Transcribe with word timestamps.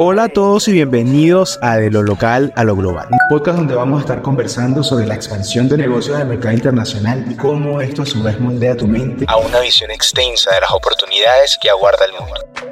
Hola 0.00 0.22
a 0.22 0.28
todos 0.28 0.68
y 0.68 0.72
bienvenidos 0.72 1.58
a 1.60 1.76
De 1.76 1.90
lo 1.90 2.04
local 2.04 2.52
a 2.54 2.62
lo 2.62 2.76
global, 2.76 3.08
un 3.10 3.18
podcast 3.28 3.58
donde 3.58 3.74
vamos 3.74 3.98
a 3.98 4.02
estar 4.02 4.22
conversando 4.22 4.84
sobre 4.84 5.06
la 5.06 5.16
expansión 5.16 5.68
de 5.68 5.76
negocios 5.76 6.16
del 6.18 6.28
mercado 6.28 6.54
internacional 6.54 7.24
y 7.28 7.34
cómo 7.34 7.80
esto 7.80 8.02
a 8.02 8.06
su 8.06 8.22
vez 8.22 8.38
moldea 8.38 8.76
tu 8.76 8.86
mente 8.86 9.24
a 9.26 9.36
una 9.38 9.58
visión 9.58 9.90
extensa 9.90 10.54
de 10.54 10.60
las 10.60 10.70
oportunidades 10.70 11.58
que 11.60 11.68
aguarda 11.68 12.04
el 12.04 12.12
mundo. 12.12 12.67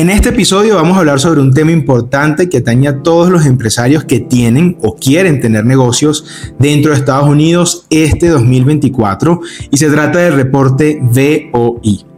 En 0.00 0.08
este 0.08 0.30
episodio 0.30 0.76
vamos 0.76 0.96
a 0.96 1.00
hablar 1.00 1.20
sobre 1.20 1.42
un 1.42 1.52
tema 1.52 1.72
importante 1.72 2.48
que 2.48 2.56
atañe 2.56 2.88
a 2.88 3.02
todos 3.02 3.28
los 3.28 3.44
empresarios 3.44 4.02
que 4.04 4.18
tienen 4.18 4.78
o 4.80 4.96
quieren 4.96 5.42
tener 5.42 5.66
negocios 5.66 6.24
dentro 6.58 6.92
de 6.92 6.96
Estados 6.96 7.28
Unidos 7.28 7.84
este 7.90 8.28
2024 8.28 9.40
y 9.70 9.76
se 9.76 9.90
trata 9.90 10.20
del 10.20 10.36
reporte 10.36 10.98
VOI. 11.02 12.09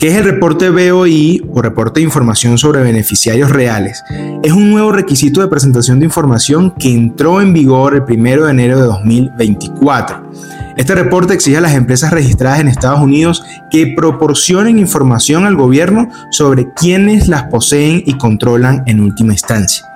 ¿Qué 0.00 0.08
es 0.08 0.16
el 0.16 0.24
reporte 0.24 0.70
VOI 0.70 1.42
o 1.52 1.60
reporte 1.60 2.00
de 2.00 2.04
información 2.04 2.56
sobre 2.56 2.80
beneficiarios 2.80 3.50
reales? 3.50 4.02
Es 4.42 4.52
un 4.52 4.70
nuevo 4.70 4.92
requisito 4.92 5.42
de 5.42 5.48
presentación 5.48 5.98
de 5.98 6.06
información 6.06 6.70
que 6.70 6.90
entró 6.90 7.42
en 7.42 7.52
vigor 7.52 7.94
el 7.94 8.02
1 8.10 8.46
de 8.46 8.50
enero 8.50 8.78
de 8.78 8.86
2024. 8.86 10.30
Este 10.78 10.94
reporte 10.94 11.34
exige 11.34 11.58
a 11.58 11.60
las 11.60 11.74
empresas 11.74 12.14
registradas 12.14 12.60
en 12.60 12.68
Estados 12.68 13.00
Unidos 13.00 13.44
que 13.70 13.92
proporcionen 13.94 14.78
información 14.78 15.44
al 15.44 15.56
gobierno 15.56 16.08
sobre 16.30 16.72
quiénes 16.72 17.28
las 17.28 17.42
poseen 17.44 18.02
y 18.06 18.14
controlan 18.14 18.84
en 18.86 19.00
última 19.00 19.34
instancia. 19.34 19.89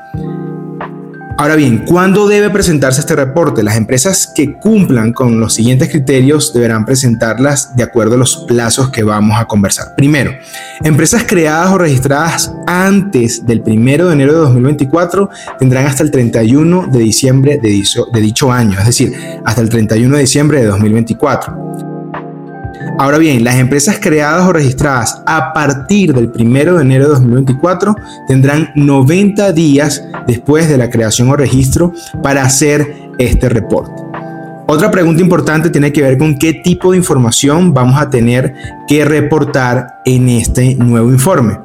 Ahora 1.45 1.57
bien, 1.57 1.84
¿cuándo 1.84 2.27
debe 2.27 2.48
presentarse 2.48 3.01
este 3.03 3.15
reporte? 3.15 3.62
Las 3.62 3.77
empresas 3.77 4.33
que 4.34 4.55
cumplan 4.55 5.12
con 5.12 5.41
los 5.41 5.53
siguientes 5.53 5.91
criterios 5.91 6.55
deberán 6.55 6.87
presentarlas 6.87 7.77
de 7.77 7.83
acuerdo 7.83 8.14
a 8.14 8.17
los 8.17 8.47
plazos 8.48 8.89
que 8.89 9.03
vamos 9.03 9.39
a 9.39 9.45
conversar. 9.45 9.95
Primero, 9.95 10.33
empresas 10.83 11.25
creadas 11.28 11.70
o 11.70 11.77
registradas 11.77 12.50
antes 12.67 13.45
del 13.45 13.61
1 13.61 14.06
de 14.06 14.12
enero 14.15 14.33
de 14.33 14.39
2024 14.39 15.28
tendrán 15.59 15.84
hasta 15.84 16.03
el 16.03 16.11
31 16.11 16.87
de 16.87 16.98
diciembre 17.00 17.59
de 17.62 17.69
dicho, 17.69 18.06
de 18.11 18.22
dicho 18.22 18.50
año, 18.50 18.78
es 18.78 18.87
decir, 18.87 19.12
hasta 19.45 19.61
el 19.61 19.69
31 19.69 20.17
de 20.17 20.22
diciembre 20.22 20.61
de 20.62 20.69
2024. 20.69 21.94
Ahora 22.97 23.19
bien, 23.19 23.42
las 23.42 23.56
empresas 23.56 23.98
creadas 24.00 24.47
o 24.48 24.53
registradas 24.53 25.20
a 25.27 25.53
partir 25.53 26.14
del 26.14 26.31
1 26.33 26.75
de 26.75 26.83
enero 26.83 27.05
de 27.05 27.11
2024 27.11 27.97
tendrán 28.28 28.70
90 28.77 29.53
días 29.53 30.05
después 30.28 30.69
de 30.69 30.78
la 30.78 30.91
creación 30.91 31.28
o 31.28 31.37
registro 31.37 31.92
para 32.22 32.45
hacer 32.45 33.11
este 33.19 33.48
reporte. 33.48 34.00
Otra 34.69 34.92
pregunta 34.92 35.20
importante 35.20 35.70
tiene 35.70 35.92
que 35.92 36.03
ver 36.03 36.17
con 36.17 36.39
qué 36.39 36.55
tipo 36.55 36.92
de 36.92 36.98
información 36.98 37.75
vamos 37.75 38.00
a 38.00 38.11
tener 38.11 38.55
que 38.87 39.05
reportar 39.05 40.00
en 40.05 40.28
este 40.28 40.77
nuevo 40.77 41.11
informe. 41.11 41.59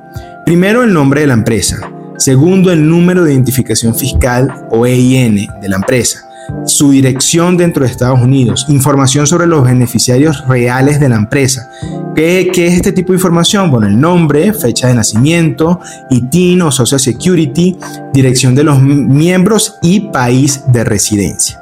Primero, 0.45 0.83
el 0.83 0.91
nombre 0.91 1.21
de 1.21 1.27
la 1.27 1.35
empresa. 1.35 1.77
Segundo, 2.17 2.71
el 2.71 2.89
número 2.89 3.23
de 3.23 3.33
identificación 3.33 3.93
fiscal 3.93 4.65
o 4.71 4.85
EIN 4.85 5.47
de 5.61 5.69
la 5.69 5.77
empresa 5.77 6.28
su 6.65 6.91
dirección 6.91 7.57
dentro 7.57 7.83
de 7.83 7.91
Estados 7.91 8.21
Unidos, 8.21 8.65
información 8.69 9.27
sobre 9.27 9.47
los 9.47 9.63
beneficiarios 9.63 10.47
reales 10.47 10.99
de 10.99 11.09
la 11.09 11.15
empresa. 11.15 11.69
¿Qué, 12.15 12.51
es 12.53 12.73
este 12.73 12.91
tipo 12.91 13.13
de 13.13 13.17
información? 13.17 13.71
Bueno, 13.71 13.87
el 13.87 13.99
nombre, 13.99 14.53
fecha 14.53 14.87
de 14.87 14.95
nacimiento, 14.95 15.79
ITIN 16.09 16.61
o 16.61 16.71
Social 16.71 16.99
Security, 16.99 17.77
dirección 18.13 18.55
de 18.55 18.63
los 18.63 18.81
miembros 18.81 19.77
y 19.81 20.01
país 20.11 20.63
de 20.67 20.83
residencia. 20.83 21.58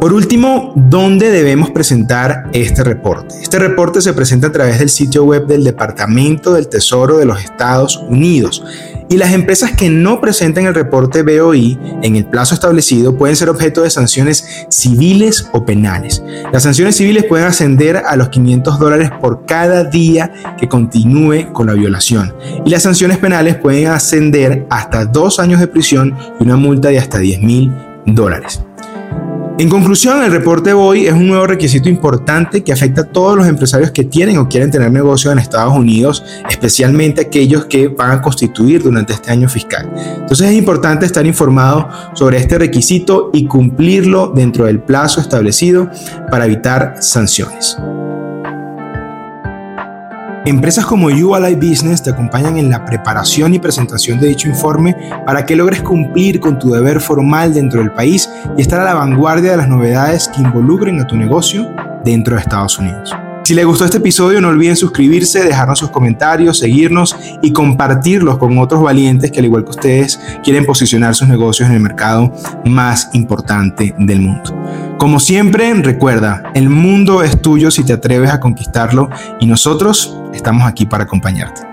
Por 0.00 0.12
último, 0.12 0.72
¿dónde 0.76 1.28
debemos 1.28 1.70
presentar 1.70 2.48
este 2.52 2.84
reporte? 2.84 3.34
Este 3.42 3.58
reporte 3.58 4.00
se 4.00 4.12
presenta 4.12 4.46
a 4.46 4.52
través 4.52 4.78
del 4.78 4.90
sitio 4.90 5.24
web 5.24 5.48
del 5.48 5.64
Departamento 5.64 6.54
del 6.54 6.68
Tesoro 6.68 7.18
de 7.18 7.24
los 7.24 7.42
Estados 7.42 7.96
Unidos 8.08 8.62
y 9.08 9.16
las 9.16 9.32
empresas 9.32 9.72
que 9.72 9.90
no 9.90 10.20
presenten 10.20 10.66
el 10.66 10.74
reporte 10.74 11.24
BOI 11.24 11.80
en 12.02 12.14
el 12.14 12.26
plazo 12.26 12.54
establecido 12.54 13.16
pueden 13.16 13.34
ser 13.34 13.48
objeto 13.48 13.82
de 13.82 13.90
sanciones 13.90 14.66
civiles 14.70 15.48
o 15.52 15.64
penales. 15.64 16.22
Las 16.52 16.62
sanciones 16.62 16.96
civiles 16.96 17.24
pueden 17.24 17.46
ascender 17.46 17.96
a 17.96 18.14
los 18.14 18.28
500 18.28 18.78
dólares 18.78 19.10
por 19.20 19.46
cada 19.46 19.82
día 19.82 20.32
que 20.56 20.68
continúe 20.68 21.52
con 21.52 21.66
la 21.66 21.72
violación 21.72 22.32
y 22.64 22.70
las 22.70 22.84
sanciones 22.84 23.18
penales 23.18 23.56
pueden 23.56 23.88
ascender 23.88 24.64
hasta 24.70 25.06
dos 25.06 25.40
años 25.40 25.58
de 25.58 25.66
prisión 25.66 26.16
y 26.38 26.44
una 26.44 26.54
multa 26.54 26.88
de 26.88 26.98
hasta 27.00 27.18
10 27.18 27.42
mil 27.42 27.72
dólares. 28.06 28.62
En 29.58 29.68
conclusión, 29.68 30.22
el 30.22 30.30
reporte 30.30 30.72
BOI 30.72 31.06
es 31.08 31.12
un 31.12 31.26
nuevo 31.26 31.44
requisito 31.44 31.88
importante 31.88 32.62
que 32.62 32.72
afecta 32.72 33.00
a 33.00 33.04
todos 33.06 33.36
los 33.36 33.48
empresarios 33.48 33.90
que 33.90 34.04
tienen 34.04 34.38
o 34.38 34.48
quieren 34.48 34.70
tener 34.70 34.92
negocio 34.92 35.32
en 35.32 35.40
Estados 35.40 35.74
Unidos, 35.74 36.22
especialmente 36.48 37.22
aquellos 37.22 37.64
que 37.64 37.88
van 37.88 38.12
a 38.12 38.22
constituir 38.22 38.84
durante 38.84 39.14
este 39.14 39.32
año 39.32 39.48
fiscal. 39.48 39.90
Entonces 39.96 40.50
es 40.50 40.56
importante 40.56 41.06
estar 41.06 41.26
informado 41.26 41.88
sobre 42.14 42.38
este 42.38 42.56
requisito 42.56 43.30
y 43.32 43.46
cumplirlo 43.46 44.32
dentro 44.32 44.66
del 44.66 44.78
plazo 44.78 45.20
establecido 45.20 45.90
para 46.30 46.46
evitar 46.46 46.94
sanciones. 47.00 47.76
Empresas 50.48 50.86
como 50.86 51.08
ULI 51.08 51.56
Business 51.56 52.02
te 52.02 52.08
acompañan 52.08 52.56
en 52.56 52.70
la 52.70 52.82
preparación 52.82 53.52
y 53.52 53.58
presentación 53.58 54.18
de 54.18 54.28
dicho 54.28 54.48
informe 54.48 54.96
para 55.26 55.44
que 55.44 55.54
logres 55.54 55.82
cumplir 55.82 56.40
con 56.40 56.58
tu 56.58 56.70
deber 56.70 57.02
formal 57.02 57.52
dentro 57.52 57.80
del 57.80 57.92
país 57.92 58.30
y 58.56 58.62
estar 58.62 58.80
a 58.80 58.84
la 58.84 58.94
vanguardia 58.94 59.50
de 59.50 59.58
las 59.58 59.68
novedades 59.68 60.26
que 60.26 60.40
involucren 60.40 61.00
a 61.00 61.06
tu 61.06 61.18
negocio 61.18 61.70
dentro 62.02 62.34
de 62.34 62.40
Estados 62.40 62.78
Unidos. 62.78 63.14
Si 63.48 63.54
les 63.54 63.64
gustó 63.64 63.86
este 63.86 63.96
episodio, 63.96 64.42
no 64.42 64.48
olviden 64.48 64.76
suscribirse, 64.76 65.42
dejarnos 65.42 65.78
sus 65.78 65.88
comentarios, 65.88 66.58
seguirnos 66.58 67.16
y 67.40 67.50
compartirlos 67.50 68.36
con 68.36 68.58
otros 68.58 68.82
valientes 68.82 69.32
que 69.32 69.38
al 69.38 69.46
igual 69.46 69.64
que 69.64 69.70
ustedes 69.70 70.20
quieren 70.44 70.66
posicionar 70.66 71.14
sus 71.14 71.28
negocios 71.28 71.66
en 71.70 71.76
el 71.76 71.80
mercado 71.80 72.30
más 72.66 73.08
importante 73.14 73.94
del 73.98 74.20
mundo. 74.20 74.54
Como 74.98 75.18
siempre, 75.18 75.72
recuerda, 75.72 76.42
el 76.54 76.68
mundo 76.68 77.22
es 77.22 77.40
tuyo 77.40 77.70
si 77.70 77.84
te 77.84 77.94
atreves 77.94 78.32
a 78.32 78.38
conquistarlo 78.38 79.08
y 79.40 79.46
nosotros 79.46 80.14
estamos 80.34 80.64
aquí 80.66 80.84
para 80.84 81.04
acompañarte. 81.04 81.67